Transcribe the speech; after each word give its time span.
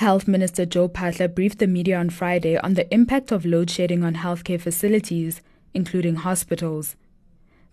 Health 0.00 0.26
Minister 0.26 0.64
Joe 0.64 0.88
Phaahla 0.88 1.34
briefed 1.34 1.58
the 1.58 1.66
media 1.66 1.98
on 1.98 2.08
Friday 2.08 2.56
on 2.56 2.72
the 2.72 2.90
impact 2.90 3.30
of 3.30 3.44
load 3.44 3.68
shedding 3.68 4.02
on 4.02 4.14
healthcare 4.14 4.58
facilities, 4.58 5.42
including 5.74 6.14
hospitals. 6.14 6.96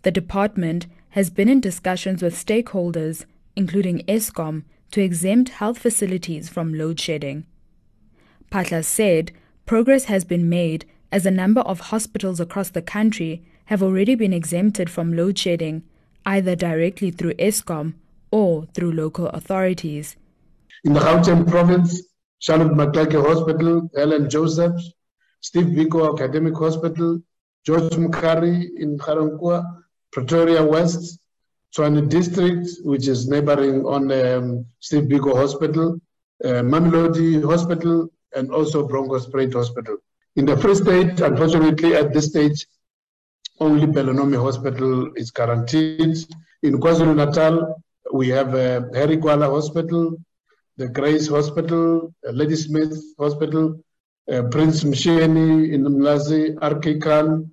The 0.02 0.12
department 0.12 0.88
has 1.12 1.29
been 1.29 1.48
in 1.48 1.62
discussions 1.62 2.21
with 2.21 2.36
stakeholders, 2.36 3.24
including 3.55 4.00
Eskom, 4.10 4.66
to 4.92 5.02
exempt 5.02 5.52
health 5.52 5.78
facilities 5.78 6.50
from 6.50 6.74
load 6.74 7.00
shedding. 7.00 7.46
Phaahla 8.52 8.84
said 8.84 9.32
progress 9.66 10.04
has 10.12 10.25
been 10.25 10.50
made 10.50 10.84
as 11.14 11.25
a 11.25 11.32
number 11.32 11.62
of 11.62 11.80
hospitals 11.80 12.41
across 12.41 12.70
the 12.70 12.82
country 12.82 13.41
have 13.68 13.82
already 13.82 14.16
been 14.16 14.34
exempted 14.34 14.89
from 14.89 15.16
load 15.16 15.39
shedding, 15.39 15.82
either 16.25 16.57
directly 16.57 17.09
through 17.09 17.36
Eskom 17.36 17.94
or 18.32 18.66
through 18.73 18.91
local 18.91 19.28
authorities. 19.28 20.18
In 20.84 20.91
the 20.91 21.00
Gauteng 21.00 21.48
province, 21.48 22.04
Charlotte 22.39 22.73
Maxeke 22.73 23.19
Hospital, 23.25 23.89
Helen 23.95 24.29
Joseph, 24.29 24.79
Steve 25.41 25.68
Biko 25.68 26.14
Academic 26.14 26.55
Hospital, 26.55 27.21
George 27.65 27.95
Mukhari 27.97 28.69
in 28.78 28.97
Ga-Rankuwa, 28.97 29.83
Pretoria 30.11 30.64
West, 30.64 31.19
Tshwane 31.73 32.08
District, 32.09 32.67
which 32.83 33.08
is 33.08 33.28
neighboring 33.28 33.86
on 33.86 34.11
um, 34.11 34.66
Steve 34.80 35.03
Biko 35.03 35.36
Hospital, 35.36 36.00
uh, 36.44 36.61
Mamelodi 36.72 37.44
Hospital, 37.44 38.09
and 38.36 38.52
also 38.52 38.88
Bronkhorstspruit 38.88 39.53
Hospital. 39.53 39.97
In 40.36 40.45
the 40.45 40.56
Free 40.58 40.75
State, 40.75 41.19
unfortunately, 41.19 41.95
at 41.95 42.14
this 42.14 42.28
stage, 42.28 42.66
only 43.59 43.88
Pelonomi 43.88 44.39
Hospital 44.42 45.11
is 45.16 45.31
guaranteed. 45.31 46.17
In 46.64 46.80
KwaZulu-Natal, 46.80 47.83
we 48.14 48.30
have 48.30 48.53
uh, 48.53 48.81
Harry 48.94 49.17
Gwala 49.17 49.50
Hospital, 49.50 50.17
the 50.77 50.88
Greys 50.88 51.27
Hospital, 51.27 52.13
uh, 52.27 52.31
Ladysmith 52.31 52.95
Hospital, 53.19 53.80
uh, 54.31 54.44
Prince 54.44 54.83
Mshiyeni 54.83 55.73
in 55.73 55.83
Mlazi, 55.83 56.56
RK 56.61 57.02
Khan, 57.02 57.50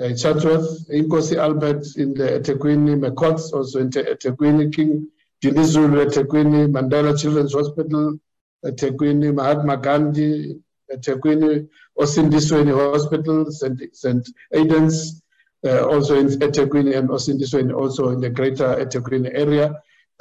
uh, 0.00 0.08
Chatsworth, 0.14 0.88
Inkosi 0.88 1.36
Albert 1.36 1.84
in 1.96 2.14
the 2.14 2.38
eThekwini, 2.38 2.96
McCots 2.96 3.52
also 3.52 3.80
in 3.80 3.90
eThekwini, 3.90 4.72
King 4.72 5.08
Dinuzulu 5.42 6.06
eThekwini, 6.06 6.70
Mandela 6.70 7.18
Children's 7.18 7.54
Hospital, 7.54 8.18
eThekwini, 8.64 9.34
Mahatma 9.34 9.76
Gandhi, 9.76 10.60
eThekwini, 10.92 11.68
Osindisweni 11.98 12.72
Hospital, 12.72 13.50
St. 13.50 13.82
St. 13.92 14.30
Aidan's, 14.54 15.22
uh, 15.66 15.86
also 15.88 16.18
in 16.18 16.28
eThekwini 16.28 16.96
and 16.96 17.08
Osindisweni 17.08 17.74
also 17.74 18.10
in 18.10 18.20
the 18.20 18.30
greater 18.30 18.76
eThekwini 18.76 19.30
area, 19.34 19.74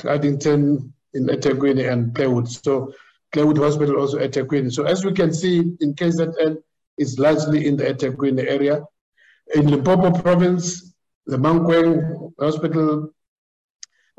Addington 0.04 0.94
in 1.14 1.28
eThekwini 1.28 1.92
and 1.92 2.14
Clairwood. 2.14 2.48
So 2.48 2.94
Clairwood 3.34 3.58
Hospital 3.58 4.00
also 4.00 4.20
eThekwini. 4.20 4.72
So 4.72 4.84
as 4.86 5.06
we 5.06 5.14
can 5.14 5.34
see 5.34 5.60
in 5.80 5.94
KZN, 5.96 6.58
it's 6.98 7.18
largely 7.18 7.68
in 7.68 7.78
the 7.78 7.86
eThekwini 7.86 8.46
area. 8.48 8.82
In 9.56 9.68
Limpopo 9.68 10.12
province, 10.12 10.94
the 11.26 11.38
Mankweng 11.38 12.34
Hospital 12.40 13.14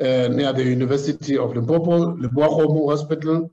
uh, 0.00 0.28
near 0.28 0.52
the 0.52 0.64
University 0.64 1.36
of 1.36 1.54
Limpopo, 1.54 2.16
Lebowakgomo 2.16 2.90
Hospital, 2.90 3.50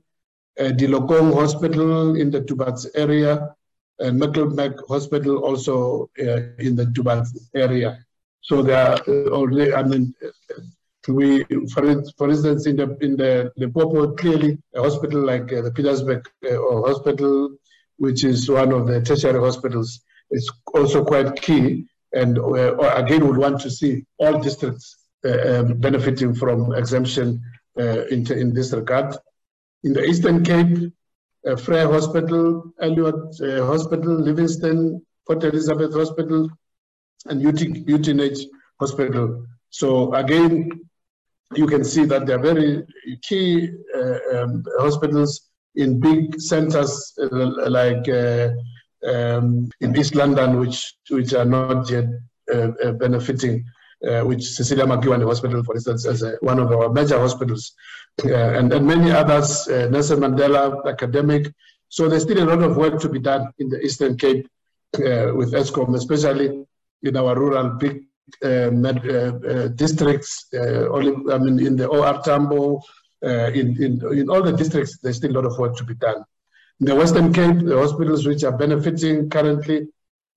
uh, 0.58 0.62
Dilokong 0.64 1.34
Hospital 1.34 2.16
in 2.16 2.30
the 2.30 2.40
Tubatse 2.40 2.86
area, 2.94 3.54
and 3.98 4.18
Mecklenburg 4.18 4.80
Hospital 4.88 5.38
also 5.38 6.08
uh, 6.20 6.56
in 6.58 6.74
the 6.76 6.86
Tubatse 6.86 7.36
area. 7.54 7.98
So 8.40 8.62
there 8.62 8.92
are 8.92 8.98
already, 9.28 9.74
I 9.74 9.82
mean, 9.82 10.14
we, 11.08 11.44
for, 11.72 12.02
for 12.16 12.30
instance, 12.30 12.66
in 12.66 12.76
the 12.76 12.96
in 13.00 13.16
the 13.16 13.52
Limpopo, 13.56 14.14
clearly 14.14 14.58
a 14.74 14.82
hospital 14.82 15.24
like 15.24 15.52
uh, 15.52 15.62
the 15.62 15.70
Pietersburg 15.70 16.26
uh, 16.44 16.88
Hospital, 16.88 17.56
which 17.96 18.24
is 18.24 18.48
one 18.50 18.72
of 18.72 18.86
the 18.86 19.00
tertiary 19.00 19.40
hospitals, 19.40 20.00
is 20.30 20.50
also 20.74 21.04
quite 21.04 21.40
key. 21.40 21.86
And 22.12 22.38
uh, 22.38 22.76
again, 22.76 23.26
we 23.26 23.36
want 23.36 23.60
to 23.60 23.70
see 23.70 24.04
all 24.18 24.38
districts 24.40 24.96
um, 25.24 25.78
benefiting 25.78 26.34
from 26.34 26.74
exemption 26.74 27.42
in, 27.76 28.30
in 28.32 28.54
this 28.54 28.72
regard. 28.72 29.16
In 29.84 29.92
the 29.92 30.04
Eastern 30.04 30.42
Cape, 30.44 30.92
uh, 31.46 31.56
Hospital, 31.56 32.72
Elliot 32.80 33.40
uh, 33.40 33.66
Hospital, 33.66 34.14
Livingstone, 34.20 35.00
Port 35.26 35.44
Elizabeth 35.44 35.92
Hospital, 35.94 36.50
and 37.26 37.42
UTNH 37.42 38.40
Hospital. 38.80 39.46
So 39.70 40.12
again, 40.14 40.70
you 41.54 41.66
can 41.66 41.84
see 41.84 42.04
that 42.04 42.26
they're 42.26 42.38
very 42.38 42.84
key 43.22 43.70
uh, 43.96 44.18
um, 44.34 44.62
hospitals 44.78 45.48
in 45.76 46.00
big 46.00 46.40
centers 46.40 47.12
uh, 47.20 47.70
like 47.70 48.08
uh, 48.08 48.50
um, 49.06 49.70
in 49.80 49.96
East 49.96 50.14
London, 50.14 50.58
which 50.58 50.94
which 51.10 51.32
are 51.32 51.44
not 51.44 51.88
yet 51.90 52.06
uh, 52.52 52.70
uh, 52.84 52.92
benefiting. 52.92 53.64
which 54.30 54.44
Cecilia 54.56 54.86
Makiwane 54.86 55.26
Hospital, 55.26 55.64
for 55.64 55.74
instance, 55.74 56.04
a, 56.06 56.36
one 56.40 56.60
of 56.60 56.70
our 56.70 56.88
major 56.98 57.18
hospitals, 57.18 57.72
and, 58.22 58.72
and 58.72 58.86
many 58.86 59.10
others, 59.10 59.66
Nelson 59.66 60.20
Mandela 60.20 60.62
Academic. 60.86 61.52
So 61.88 62.08
there's 62.08 62.22
still 62.22 62.42
a 62.44 62.48
lot 62.52 62.62
of 62.62 62.76
work 62.76 63.00
to 63.00 63.08
be 63.08 63.18
done 63.18 63.50
in 63.58 63.68
the 63.68 63.80
Eastern 63.86 64.16
Cape 64.16 64.46
with 65.38 65.50
Eskom, 65.52 65.96
especially 65.96 66.64
in 67.02 67.16
our 67.16 67.34
rural 67.34 67.70
big 67.70 67.96
uh, 67.96 68.17
med, 68.42 68.98
uh, 69.06 69.34
uh, 69.48 69.68
districts, 69.68 70.46
only, 70.54 71.12
I 71.32 71.38
mean, 71.38 71.64
in 71.64 71.76
the 71.76 71.86
OR 71.86 72.20
Tambo, 72.22 72.80
in, 73.22 73.82
in, 73.82 74.18
in 74.18 74.30
all 74.30 74.42
the 74.42 74.52
districts, 74.52 74.98
there's 75.02 75.16
still 75.16 75.32
a 75.32 75.38
lot 75.38 75.46
of 75.46 75.58
work 75.58 75.76
to 75.76 75.84
be 75.84 75.94
done. 75.94 76.24
In 76.80 76.86
the 76.86 76.94
Western 76.94 77.32
Cape, 77.32 77.64
the 77.64 77.76
hospitals 77.76 78.26
which 78.26 78.44
are 78.44 78.56
benefiting 78.56 79.28
currently, 79.28 79.88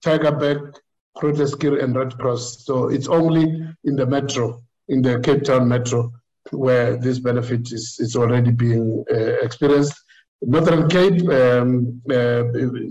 Tygerberg, 0.04 0.76
Groote 1.18 1.46
Schuur, 1.48 1.84
and 1.84 1.96
Red 1.96 2.18
Cross. 2.18 2.66
So 2.66 2.88
it's 2.88 3.08
only 3.08 3.44
in 3.84 3.96
the 3.96 4.06
metro, 4.06 4.62
in 4.88 5.02
the 5.02 5.20
Cape 5.20 5.44
Town 5.44 5.68
metro, 5.68 6.12
where 6.52 6.98
this 6.98 7.20
benefit 7.20 7.72
is, 7.72 7.98
is 8.00 8.16
already 8.16 8.52
being 8.52 9.04
uh, 9.12 9.38
experienced. 9.42 9.94
Northern 10.42 10.90
Cape, 10.90 11.22
um, 11.30 12.02
uh, 12.10 12.44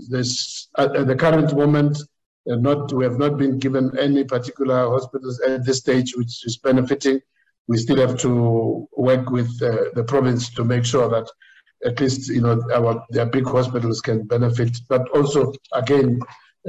this, 0.09 0.69
at, 0.77 0.95
at, 0.95 1.07
the 1.07 1.15
current 1.15 1.53
moment, 1.55 1.97
uh, 1.97 2.03
not 2.45 2.91
we 2.93 3.03
have 3.03 3.17
not 3.17 3.37
been 3.37 3.59
given 3.59 3.97
any 3.97 4.23
particular 4.23 4.89
hospitals 4.89 5.39
at 5.41 5.65
this 5.65 5.77
stage 5.77 6.15
which 6.15 6.45
is 6.45 6.57
benefiting. 6.57 7.21
We 7.67 7.77
still 7.77 7.97
have 7.97 8.17
to 8.19 8.87
work 8.97 9.29
with 9.29 9.49
uh, 9.61 9.91
the 9.93 10.03
province 10.03 10.49
to 10.55 10.63
make 10.63 10.85
sure 10.85 11.07
that 11.09 11.27
at 11.85 11.99
least 11.99 12.29
you 12.29 12.41
know 12.41 12.61
our 12.73 13.03
their 13.09 13.25
big 13.25 13.45
hospitals 13.45 14.01
can 14.01 14.23
benefit, 14.23 14.77
but 14.89 15.07
also 15.09 15.53
again 15.73 16.19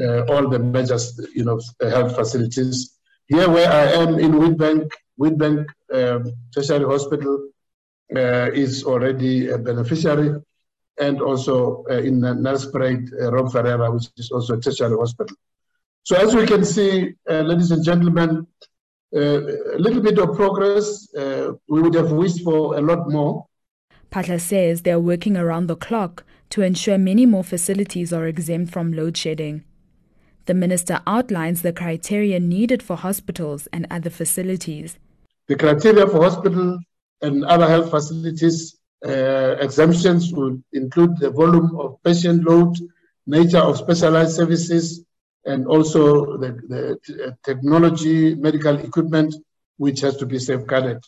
uh, 0.01 0.23
all 0.27 0.49
the 0.49 0.59
major 0.59 0.99
you 1.35 1.45
know 1.45 1.61
health 1.81 2.15
facilities. 2.15 2.99
Here 3.27 3.49
where 3.49 3.71
I 3.71 4.03
am 4.03 4.19
in 4.19 4.33
Witbank, 4.33 4.91
Witbank 5.19 5.67
um, 5.93 6.33
Tertiary 6.55 6.85
Hospital 6.85 7.49
uh, 8.15 8.51
is 8.53 8.85
already 8.85 9.49
a 9.49 9.59
beneficiary, 9.59 10.35
and 10.99 11.23
also 11.23 11.85
uh, 11.91 11.95
in 11.95 12.21
Nelspruit, 12.21 13.11
uh, 13.21 13.33
Rob 13.33 13.51
Ferreira, 13.51 13.91
which 13.91 14.09
is 14.19 14.31
also 14.31 14.55
a 14.55 14.61
tertiary 14.61 14.97
hospital. 14.97 15.37
So 16.05 16.17
as 16.17 16.35
we 16.35 16.47
can 16.47 16.65
see, 16.65 17.15
uh, 17.31 17.43
ladies 17.43 17.71
and 17.71 17.85
gentlemen, 17.85 18.47
uh, 19.15 19.77
a 19.77 19.79
little 19.79 20.01
bit 20.01 20.19
of 20.19 20.35
progress. 20.35 21.13
Uh, 21.15 21.53
we 21.69 21.83
would 21.83 21.95
have 21.95 22.13
wished 22.13 22.43
for 22.43 22.77
a 22.77 22.81
lot 22.81 23.11
more. 23.11 23.47
Phaahla 24.11 24.41
says 24.41 24.83
they 24.83 24.93
are 24.93 25.01
working 25.01 25.37
around 25.37 25.67
the 25.67 25.77
clock 25.77 26.25
to 26.51 26.63
ensure 26.63 26.97
many 26.97 27.27
more 27.27 27.45
facilities 27.45 28.13
are 28.13 28.27
exempt 28.27 28.73
from 28.73 28.93
load 28.93 29.17
shedding. 29.17 29.65
The 30.47 30.55
minister 30.55 31.01
outlines 31.07 31.63
the 31.63 31.73
criteria 31.73 32.41
needed 32.41 32.83
for 32.83 32.97
hospitals 32.97 33.69
and 33.73 33.87
other 33.91 34.11
facilities. 34.11 34.99
The 35.49 35.57
criteria 35.57 36.07
for 36.07 36.23
hospital 36.23 36.79
and 37.21 37.45
other 37.45 37.69
health 37.69 37.91
facilities 37.91 38.79
uh, 39.07 39.57
exemptions 39.61 40.33
would 40.33 40.63
include 40.73 41.19
the 41.19 41.31
volume 41.31 41.79
of 41.79 42.03
patient 42.03 42.45
load, 42.45 42.77
nature 43.27 43.59
of 43.59 43.77
specialized 43.77 44.35
services, 44.37 45.05
and 45.45 45.67
also 45.67 46.37
the, 46.37 46.51
the 46.69 47.37
technology, 47.45 48.35
medical 48.35 48.79
equipment, 48.79 49.35
which 49.77 50.01
has 50.01 50.17
to 50.17 50.27
be 50.27 50.39
safeguarded. 50.39 51.03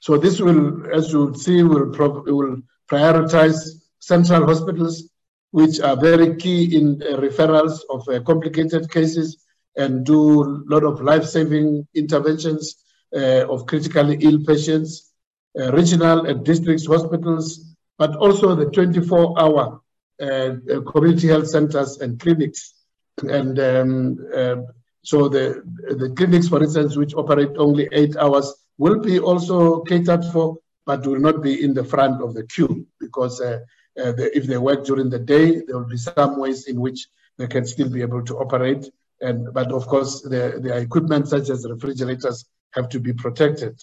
So 0.00 0.16
this 0.18 0.40
will, 0.40 0.94
as 0.94 1.12
you 1.12 1.34
see, 1.34 1.62
will, 1.62 1.90
will 1.90 2.62
prioritize 2.88 3.58
central 3.98 4.46
hospitals, 4.46 5.10
which 5.50 5.80
are 5.80 5.96
very 5.96 6.36
key 6.36 6.76
in 6.76 7.02
uh, 7.02 7.16
referrals 7.16 7.80
of 7.90 8.06
uh, 8.08 8.20
complicated 8.20 8.90
cases 8.90 9.38
and 9.76 10.04
do 10.04 10.42
a 10.42 10.48
lot 10.66 10.84
of 10.84 11.00
life-saving 11.00 11.86
interventions 11.94 12.76
uh, 13.14 13.46
of 13.48 13.66
critically 13.66 14.16
ill 14.20 14.44
patients, 14.44 15.12
uh, 15.58 15.72
regional 15.72 16.26
and 16.26 16.44
district 16.44 16.86
hospitals, 16.86 17.74
but 17.98 18.14
also 18.16 18.54
the 18.54 18.66
24-hour 18.66 19.80
uh, 20.20 20.24
uh, 20.24 20.80
community 20.90 21.28
health 21.28 21.48
centers 21.48 21.98
and 21.98 22.20
clinics 22.20 22.74
and 23.22 23.58
um, 23.58 24.26
uh, 24.34 24.56
so 25.02 25.28
the 25.28 25.62
the 25.98 26.12
clinics, 26.16 26.48
for 26.48 26.62
instance, 26.62 26.96
which 26.96 27.14
operate 27.14 27.50
only 27.56 27.88
eight 27.92 28.16
hours, 28.16 28.52
will 28.78 29.00
be 29.00 29.18
also 29.18 29.80
catered 29.80 30.24
for, 30.32 30.56
but 30.84 31.06
will 31.06 31.20
not 31.20 31.42
be 31.42 31.62
in 31.64 31.74
the 31.74 31.84
front 31.84 32.22
of 32.22 32.34
the 32.34 32.44
queue 32.44 32.86
because 33.00 33.40
uh, 33.40 33.60
uh, 34.02 34.12
the, 34.12 34.36
if 34.36 34.46
they 34.46 34.58
work 34.58 34.84
during 34.84 35.08
the 35.08 35.18
day, 35.18 35.62
there 35.66 35.78
will 35.78 35.88
be 35.88 35.96
some 35.96 36.38
ways 36.38 36.66
in 36.66 36.80
which 36.80 37.06
they 37.38 37.46
can 37.46 37.64
still 37.64 37.88
be 37.88 38.02
able 38.02 38.22
to 38.24 38.36
operate. 38.36 38.90
And 39.20 39.52
but 39.54 39.72
of 39.72 39.86
course, 39.86 40.22
their, 40.22 40.60
their 40.60 40.78
equipment 40.78 41.28
such 41.28 41.48
as 41.48 41.66
refrigerators 41.68 42.44
have 42.72 42.88
to 42.90 43.00
be 43.00 43.12
protected. 43.12 43.82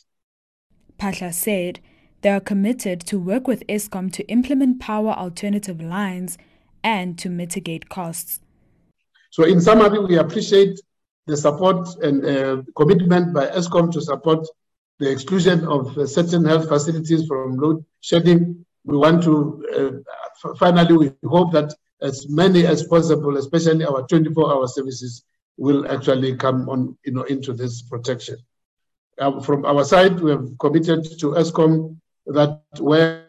Phaahla 0.99 1.33
said 1.33 1.79
they 2.21 2.29
are 2.29 2.39
committed 2.39 3.01
to 3.01 3.19
work 3.19 3.47
with 3.47 3.65
Eskom 3.67 4.11
to 4.13 4.23
implement 4.27 4.79
power 4.79 5.11
alternative 5.11 5.81
lines 5.81 6.37
and 6.83 7.17
to 7.17 7.29
mitigate 7.29 7.89
costs. 7.89 8.39
So, 9.33 9.45
in 9.45 9.59
summary, 9.59 9.97
we 9.97 10.19
appreciate 10.19 10.79
the 11.25 11.35
support 11.35 11.87
and 12.03 12.23
uh, 12.23 12.61
commitment 12.77 13.33
by 13.33 13.47
Eskom 13.47 13.91
to 13.93 13.99
support 13.99 14.47
the 14.99 15.09
exclusion 15.09 15.65
of 15.65 15.97
uh, 15.97 16.05
certain 16.05 16.45
health 16.45 16.67
facilities 16.69 17.25
from 17.25 17.57
load 17.57 17.83
shedding. 18.01 18.63
We 18.83 18.95
want 18.95 19.23
to, 19.23 20.03
uh, 20.45 20.53
finally, 20.59 20.95
we 20.97 21.27
hope 21.27 21.51
that 21.53 21.73
as 21.99 22.29
many 22.29 22.67
as 22.67 22.83
possible, 22.83 23.35
especially 23.37 23.83
our 23.83 24.03
24-hour 24.03 24.67
services, 24.67 25.23
will 25.57 25.91
actually 25.91 26.35
come 26.35 26.69
on, 26.69 26.95
you 27.03 27.13
know, 27.13 27.23
into 27.23 27.53
this 27.53 27.81
protection. 27.81 28.37
Uh, 29.17 29.41
from 29.41 29.65
our 29.65 29.83
side, 29.83 30.19
we 30.19 30.29
have 30.29 30.47
committed 30.59 31.05
to 31.21 31.31
Eskom 31.31 31.97
that 32.27 32.61
where 32.77 33.25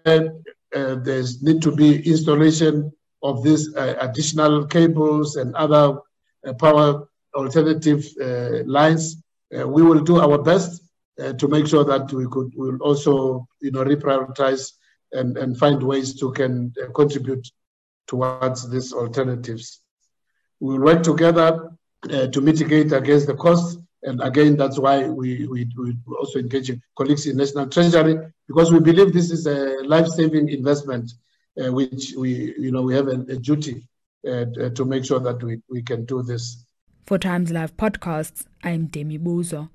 uh, 0.77 0.97
there's 0.97 1.43
need 1.43 1.63
to 1.63 1.75
be 1.75 2.07
installation 2.07 2.93
of 3.25 3.43
these 3.43 3.75
uh, 3.75 3.97
additional 4.01 4.67
cables 4.67 5.37
and 5.37 5.55
other 5.57 5.99
uh, 6.47 6.53
power 6.55 7.09
alternative 7.35 8.07
uh, 8.21 8.63
lines, 8.67 9.23
uh, 9.59 9.67
we 9.67 9.83
will 9.83 10.01
do 10.01 10.21
our 10.21 10.39
best 10.43 10.83
to 11.39 11.47
make 11.47 11.65
sure 11.67 11.85
that 11.85 12.13
we 12.13 12.27
could 12.27 12.53
will 12.57 12.77
also 12.83 13.47
you 13.61 13.71
know 13.71 13.85
reprioritize 13.85 14.73
and, 15.13 15.37
and 15.37 15.57
find 15.57 15.81
ways 15.81 16.19
to 16.19 16.33
can 16.33 16.73
contribute 16.93 17.47
towards 18.09 18.69
these 18.69 18.93
alternatives. 18.93 19.81
We 20.61 20.75
will 20.75 20.85
work 20.85 21.03
together 21.05 21.71
to 22.35 22.41
mitigate 22.41 22.93
against 22.93 23.29
the 23.29 23.35
cost 23.35 23.79
and 24.05 24.23
again, 24.23 24.57
that's 24.57 24.79
why 24.79 25.09
we, 25.09 25.47
we, 25.47 25.67
we 25.79 25.97
also 26.19 26.39
engaging 26.39 26.83
colleagues 26.97 27.27
in 27.27 27.39
National 27.39 27.69
Treasury 27.69 28.19
because 28.47 28.71
we 28.71 28.79
believe 28.79 29.13
this 29.13 29.31
is 29.31 29.47
a 29.47 29.83
life-saving 29.83 30.51
investment, 30.51 31.11
uh, 31.11 31.15
which 31.57 32.15
we, 32.17 32.55
you 32.59 32.71
know, 32.71 32.83
we 32.83 32.95
have 32.95 33.09
a, 33.09 33.21
a 33.29 33.37
duty 33.37 33.87
uh, 34.29 34.47
to 34.75 34.85
make 34.85 35.05
sure 35.05 35.21
that 35.21 35.43
we, 35.43 35.61
we 35.69 35.83
can 35.83 36.05
do 36.05 36.23
this. 36.23 36.65
For 37.07 37.19
Times 37.19 37.51
Live 37.51 37.77
podcasts, 37.77 38.47
I'm 38.63 38.87
Demi 38.87 39.19
Buzo. 39.19 39.69